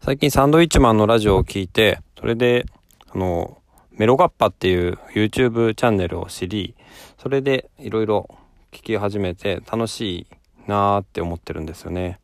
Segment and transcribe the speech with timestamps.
[0.00, 2.66] 最近サンドウィッチマンのラジオを聞いて、それで、
[3.12, 3.58] あの、
[3.92, 6.74] メロガッパっていう YouTube チャンネルを知り、
[7.18, 8.28] それでいろいろ
[8.72, 10.26] 聞き始めて楽しい
[10.66, 12.20] なーって思ってるんですよね。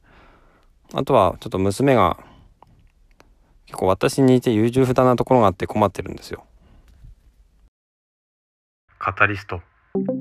[0.93, 2.19] あとはちょっと娘が
[3.66, 6.44] 結構私にいて優柔不断なところがあって困ってるんですよ。
[8.98, 9.62] カタリスト
[9.94, 10.12] 思考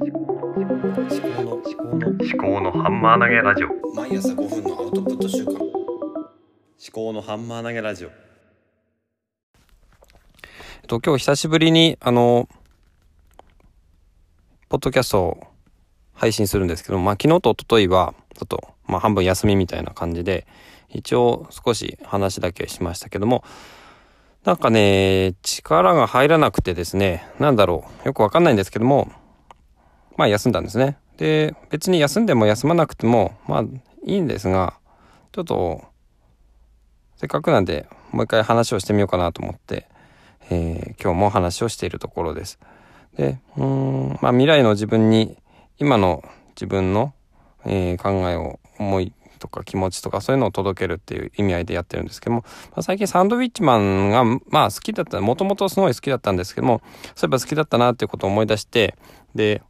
[1.43, 5.20] の思考の思考のハンマー投げラジオ思毎朝5分のアウトプット
[6.91, 8.13] 週間考のハンマー投げラジオえっ
[10.87, 12.49] と今日久しぶりにあの
[14.68, 15.47] ポッドキャストを
[16.13, 20.46] 配信するんですけどまあ昨日と一昨日はちょっとまあ半分休みみたいな感じで
[20.89, 23.46] 一応少し話だけしましたけども
[24.43, 29.11] なんかね、力が入らなくてですね、なんだろう、よくわかんないんですけども、
[30.18, 30.97] まあ休んだんですね。
[31.18, 33.61] で、別に休んでも休まなくても、まあ
[34.03, 34.73] いいんですが、
[35.31, 35.91] ちょっと、
[37.22, 39.86] せっかくなんで、もう一回話をしてみようかなと思って、
[40.50, 42.58] えー今日も話をしているところです。
[43.16, 45.38] で、うん、まあ未来の自分に、
[45.78, 46.23] 今の
[46.55, 47.13] 自分の、
[47.63, 56.81] えー考えを、思いとか気持ちとかそういうのを届けるっていう意味合いでやってるんですけども、まあ、最近サンドウィッチマンが、まあ好きだった、もともとすごい好きだったんですけども、
[57.13, 58.95] そういえば好きだったなっていうことを思い出して、
[59.35, 59.61] で、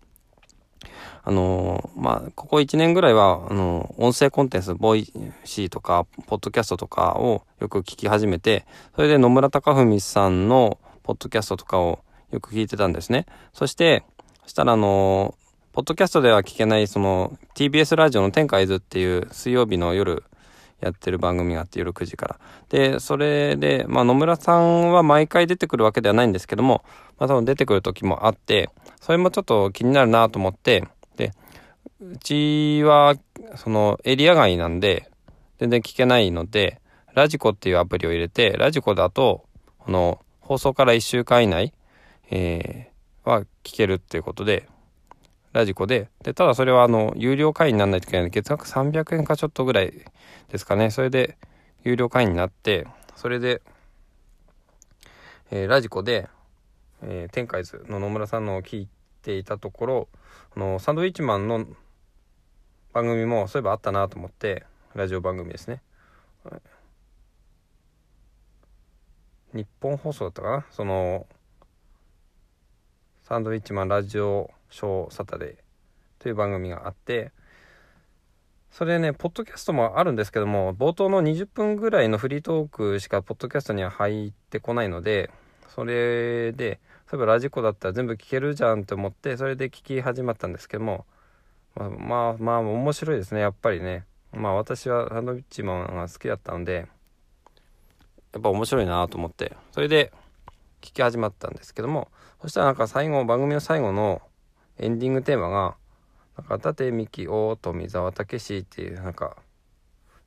[1.23, 11.99] あのーまあ、ここ1年ぐらいは、あのー音声コンテンツ、 Voicy とか、ポッドキャストとかをよく聞き始めて、それで野村高文さんのポッドキャストとかを
[12.31, 13.25] よく聞いてたんですね。
[13.53, 14.03] そして、
[14.43, 15.41] そしたらあのー
[15.73, 20.25] ポッドキャストでは聞けない、その、TBS ラジオのテンカイズっていう水曜日の夜
[20.81, 22.39] やってる番組があって夜9時から。
[22.67, 26.83] で、それで、まあ野村さんは毎回出てくるわけではないんですけども、
[27.17, 30.83] まあ多分出てくる時もあって、それもちょっと気になるなと思って、
[31.15, 31.33] で、
[31.99, 33.15] うちは、
[33.55, 35.09] そのエリア外なんで、
[35.59, 36.81] 全然聞けないので、
[37.13, 39.45] ラジコっていうアプリを入れて、ラジコだと、
[39.79, 41.73] この、放送から1週間以内、
[42.29, 44.67] えーは聞けるっていうことで、
[45.53, 49.93] ラジコで、で、ただそれはあの、有料会員にならないといけないので、月額300円かちょっとぐらい
[50.49, 50.89] ですかね。
[50.89, 51.37] それで、
[51.83, 53.61] 有料会員になって、それで、
[55.51, 56.29] えーラジコで、
[57.03, 60.07] えー天海図の野村さんのを聞いてていたところ、
[60.55, 61.65] あの、サンドウィッチマンの
[62.93, 64.65] 番組もそういえばあったなと思って、
[64.95, 65.81] ラジオ番組ですね。
[69.53, 70.65] 日本放送だったかな？
[70.71, 71.27] その、
[73.23, 75.57] サンドウィッチマンラジオショーサタデー
[76.19, 77.31] という番組があって、
[78.71, 85.29] それね、ポッドキャストもあるんですけども、冒頭の20分ぐらいのフリートークしかポッドキャストには入ってこないので、
[85.73, 86.79] それで、
[87.11, 91.05] 例えばラジコだったら全部聞けるじゃんって思って、それで聞き始まったんですけども、
[91.75, 94.05] まあまあ、まあ、面白いですね、やっぱりね。
[94.33, 96.87] まあ私はサンドウィッチマンが好きだったので、
[98.33, 100.13] やっぱ面白いなと思って、それで
[100.81, 102.09] 聞き始まったんですけども、
[102.41, 104.21] そしたらなんか最後、番組の最後の
[104.77, 105.75] エンディングテーマが、
[106.37, 109.37] なんか、伊達美紀、大富澤武史っていう、なんか、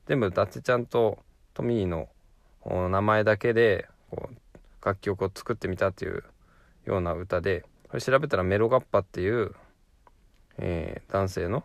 [0.06, 1.18] 全部伊達ちゃんと
[1.54, 2.08] トミーの
[2.90, 4.36] 名前だけで、こう、
[4.84, 6.24] 楽曲を作ってみたっていう
[6.84, 9.54] ような歌で、これ調べたらメロガッパっていう、
[10.58, 11.64] えー男性の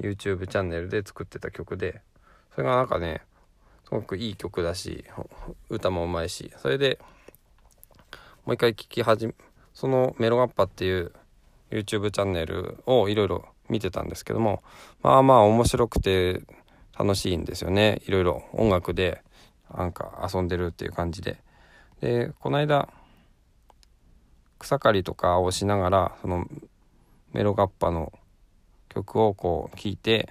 [0.00, 2.00] YouTube チャンネルで作ってた曲で、
[2.54, 3.22] それがなんかね、
[3.84, 5.04] すごくいい曲だし、
[5.68, 6.98] 歌もうまいし、それで、
[8.44, 9.34] もう一回聴き始め、
[9.74, 11.12] そのメロガッパっていう
[11.70, 14.62] YouTube チャンネルをいろいろ見てたんですけども、
[15.02, 16.42] まあまあ面白くて
[16.98, 18.00] 楽しいんですよね。
[18.06, 19.22] いろいろ音楽で
[19.76, 21.38] なんか遊んでるっていう感じで。
[22.00, 22.88] で、この間、
[24.58, 26.46] 草刈りとかをしながら、その
[27.32, 28.12] メロガッパの
[28.88, 30.28] 曲をこう聴いて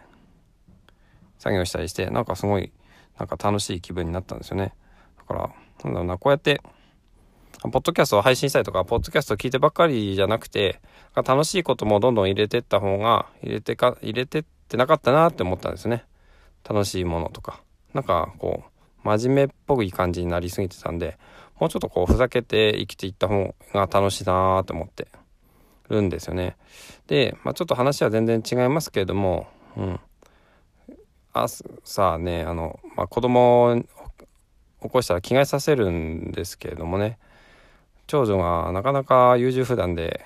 [1.38, 2.72] 作業したりして、なんかすごい
[3.18, 4.74] なんか楽しい気分になったんですよね。
[5.18, 5.40] だから、
[5.84, 6.62] なんだろうな、こうやって
[7.62, 10.80] ポッドキャストを配信したりとか、ポッドキャストを聞いてばっかりじゃなくて、
[11.14, 16.06] 楽しいこともどんどん入れてった方が、入れてか、入れてってなかったなって思ったんですね。
[16.68, 17.62] 楽しいものとか。
[17.94, 18.70] なんか、こう、
[19.04, 21.18] 真面目っぽい感じになりすぎてたんで、
[21.60, 25.08] もうちょっとこう、ふざけて生きていった方が楽しいなって思って
[25.90, 26.58] るんですよね。
[27.08, 29.48] で、まあちょっと話は全然違いますけれども、
[29.78, 30.00] うん。
[31.34, 33.82] 朝ね、あの、まあ子供を
[34.82, 37.20] 起こしたら着替えさせるんですけれどもね、
[38.10, 40.26] 長女がなかなか優柔不断で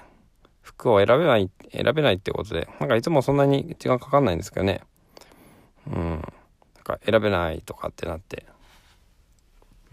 [0.62, 4.82] 服を選べない選べないってことでなんかいつもそんなに時間かかんないんですけどね
[5.88, 6.22] うんなん
[6.82, 8.46] か選べないとかってなって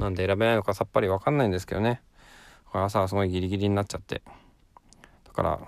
[0.00, 2.02] なんで選べないのかさっぱりわかんないんですけどね
[2.70, 4.22] から朝はすごいギリギリになっちゃって
[5.26, 5.60] だから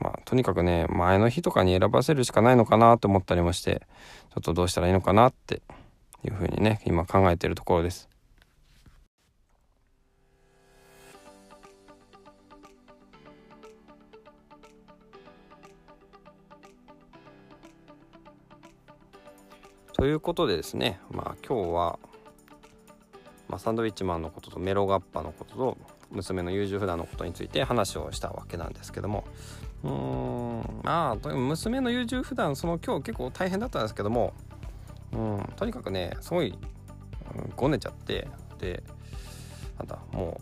[0.00, 3.82] まあとにかくね前の日とかに選ばせるしかないのかなと思ったりもして
[4.34, 5.62] ちょっとどうしたらいいのかなって
[6.24, 8.08] いうふうにね今考えてるところです。
[19.94, 21.98] ということでですねまあ今日は、
[23.52, 25.78] まあ、サンドウィッチマンのこととメロガッパのことと
[26.10, 29.24] 娘の優柔不断のことについて話をしたわけなんですけども。
[29.84, 34.32] うーんまあ娘の優柔不断その今日結構大変だったんですけども。
[35.12, 36.58] うんとにかくねすごい、
[37.54, 38.26] ごねちゃって
[38.58, 38.82] で
[39.76, 40.40] なんだも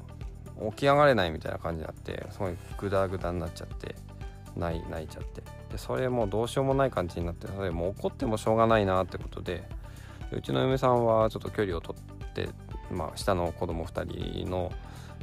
[0.61, 3.97] う起き上がれないみたいな感じになってすごいグダグダになっちゃって
[4.57, 5.43] 泣い泣いちゃって。
[5.73, 9.65] でそれもうどうしようもない感じになってそれもう怒ってもしょうがないなってことで
[10.31, 12.49] うちの嫁さんはちょっと距離を取って、
[12.91, 14.73] まあ、下の子供2人の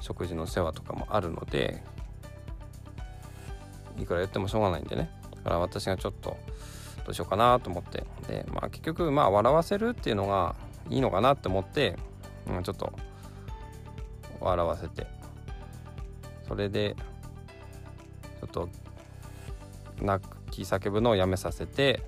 [0.01, 1.83] 食事の世話とかもあるので
[3.99, 5.09] いくら言ってもしょうがないんでね。
[5.35, 6.37] だから私がちょっと
[7.05, 8.05] どうしようかなと思って。
[8.27, 10.55] で、まあ、結局まあ笑わせるっていうのが
[10.89, 11.97] いいのかなって思って、
[12.47, 12.93] うん、ちょっと
[14.39, 15.07] 笑わせて。
[16.47, 16.95] それで
[18.39, 18.69] ちょっと
[20.01, 22.01] 泣き叫ぶのをやめさせて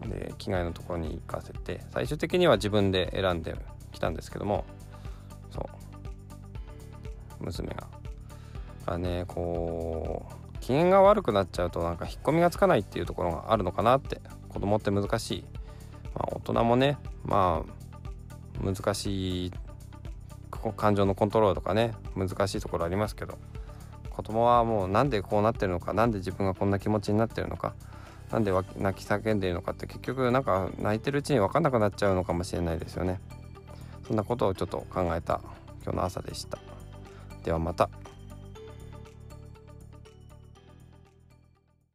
[0.00, 3.54] で着替えのところに行かせて最終的には自分で選んで
[3.94, 4.64] きたんですけども
[5.50, 5.60] そ
[7.40, 7.44] う。
[7.44, 7.86] 娘が。
[8.86, 15.44] がねこう機嫌が悪くなっちゃうとなんか引っ込みがつかないっていうところがあるのかなって子供って難しい、
[16.14, 19.52] まあ、大人もねまあ難しい
[20.76, 23.38] 感情のコントロールとかね難しいところありますけど
[24.10, 27.74] 子供はもうなんでこうなってるのか何で自分がこんな気持ちになってるのか
[28.30, 33.20] なんで泣き叫んでいるのかって結局なんか泣いてるうちに分かんなくなっちゃうのかもしれないですよね。
[34.06, 35.40] そんなことをちょっと考えた
[35.82, 36.58] 今日の朝でした
[37.44, 37.88] ではまた。